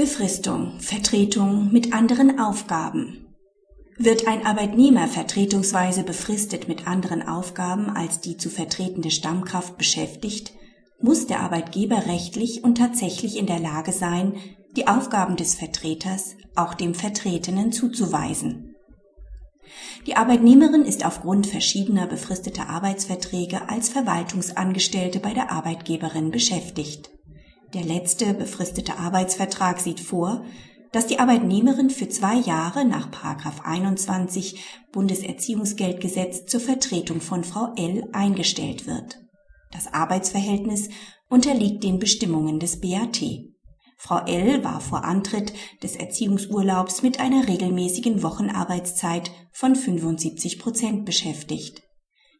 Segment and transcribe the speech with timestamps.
[0.00, 3.36] Befristung, Vertretung mit anderen Aufgaben.
[3.98, 10.54] Wird ein Arbeitnehmer vertretungsweise befristet mit anderen Aufgaben als die zu vertretende Stammkraft beschäftigt,
[11.02, 14.36] muss der Arbeitgeber rechtlich und tatsächlich in der Lage sein,
[14.74, 18.74] die Aufgaben des Vertreters auch dem Vertretenen zuzuweisen.
[20.06, 27.10] Die Arbeitnehmerin ist aufgrund verschiedener befristeter Arbeitsverträge als Verwaltungsangestellte bei der Arbeitgeberin beschäftigt.
[27.74, 30.44] Der letzte befristete Arbeitsvertrag sieht vor,
[30.92, 33.10] dass die Arbeitnehmerin für zwei Jahre nach
[33.64, 34.60] 21
[34.92, 39.20] Bundeserziehungsgeldgesetz zur Vertretung von Frau L eingestellt wird.
[39.70, 40.88] Das Arbeitsverhältnis
[41.28, 43.22] unterliegt den Bestimmungen des BAT.
[43.96, 44.64] Frau L.
[44.64, 45.52] war vor Antritt
[45.82, 51.82] des Erziehungsurlaubs mit einer regelmäßigen Wochenarbeitszeit von 75 Prozent beschäftigt.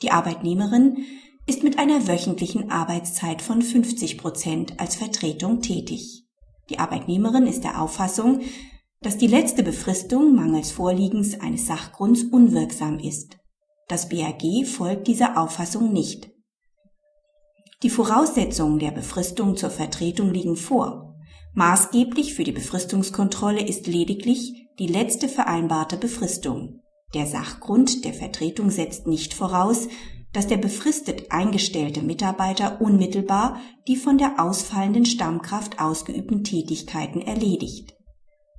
[0.00, 1.04] Die Arbeitnehmerin
[1.48, 6.26] ist mit einer wöchentlichen Arbeitszeit von 50 Prozent als Vertretung tätig.
[6.68, 8.42] Die Arbeitnehmerin ist der Auffassung,
[9.00, 13.38] dass die letzte Befristung mangels Vorliegens eines Sachgrunds unwirksam ist.
[13.88, 16.30] Das BAG folgt dieser Auffassung nicht.
[17.82, 21.16] Die Voraussetzungen der Befristung zur Vertretung liegen vor.
[21.54, 26.80] Maßgeblich für die Befristungskontrolle ist lediglich die letzte vereinbarte Befristung.
[27.14, 29.88] Der Sachgrund der Vertretung setzt nicht voraus,
[30.38, 37.96] dass der befristet eingestellte Mitarbeiter unmittelbar die von der ausfallenden Stammkraft ausgeübten Tätigkeiten erledigt.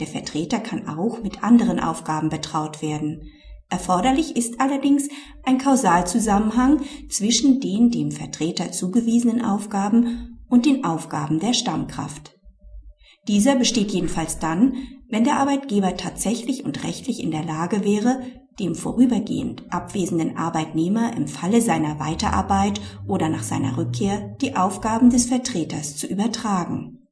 [0.00, 3.30] Der Vertreter kann auch mit anderen Aufgaben betraut werden.
[3.68, 5.10] Erforderlich ist allerdings
[5.44, 12.38] ein Kausalzusammenhang zwischen den dem Vertreter zugewiesenen Aufgaben und den Aufgaben der Stammkraft.
[13.28, 14.76] Dieser besteht jedenfalls dann,
[15.10, 18.22] wenn der Arbeitgeber tatsächlich und rechtlich in der Lage wäre,
[18.58, 25.26] dem vorübergehend abwesenden Arbeitnehmer im Falle seiner Weiterarbeit oder nach seiner Rückkehr die Aufgaben des
[25.26, 27.06] Vertreters zu übertragen.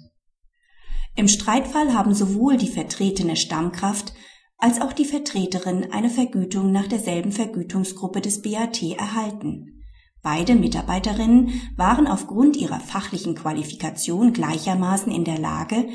[1.16, 4.12] im Streitfall haben sowohl die vertretene Stammkraft
[4.58, 9.82] als auch die Vertreterin eine Vergütung nach derselben Vergütungsgruppe des BAT erhalten.
[10.22, 15.88] Beide Mitarbeiterinnen waren aufgrund ihrer fachlichen Qualifikation gleichermaßen in der Lage,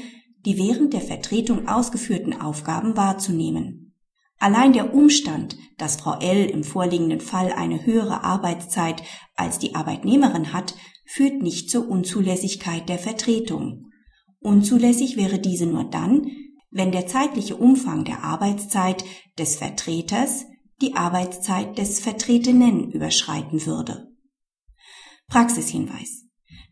[0.45, 3.93] die während der Vertretung ausgeführten Aufgaben wahrzunehmen.
[4.39, 6.45] Allein der Umstand, dass Frau L.
[6.45, 9.01] im vorliegenden Fall eine höhere Arbeitszeit
[9.35, 10.75] als die Arbeitnehmerin hat,
[11.05, 13.84] führt nicht zur Unzulässigkeit der Vertretung.
[14.45, 16.27] Unzulässig wäre diese nur dann,
[16.69, 19.03] wenn der zeitliche Umfang der Arbeitszeit
[19.39, 20.45] des Vertreters
[20.81, 24.11] die Arbeitszeit des Vertretenen überschreiten würde.
[25.27, 26.25] Praxishinweis.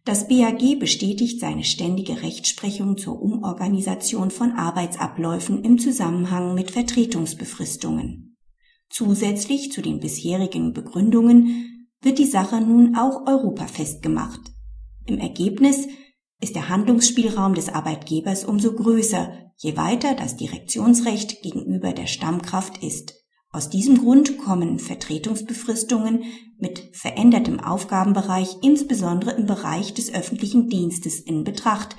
[0.06, 8.38] Das BAG bestätigt seine ständige Rechtsprechung zur Umorganisation von Arbeitsabläufen im Zusammenhang mit Vertretungsbefristungen.
[8.92, 14.42] Zusätzlich zu den bisherigen Begründungen wird die Sache nun auch europafest gemacht.
[15.08, 15.88] Im Ergebnis
[16.44, 23.14] ist der Handlungsspielraum des Arbeitgebers umso größer, je weiter das Direktionsrecht gegenüber der Stammkraft ist.
[23.50, 26.24] Aus diesem Grund kommen Vertretungsbefristungen
[26.58, 31.96] mit verändertem Aufgabenbereich insbesondere im Bereich des öffentlichen Dienstes in Betracht,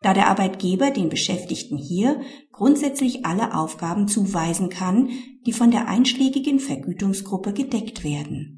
[0.00, 2.20] da der Arbeitgeber den Beschäftigten hier
[2.52, 5.08] grundsätzlich alle Aufgaben zuweisen kann,
[5.44, 8.57] die von der einschlägigen Vergütungsgruppe gedeckt werden